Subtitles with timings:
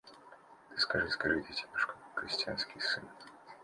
[0.71, 3.03] Ты скажи, скажи, детинушка крестьянский сын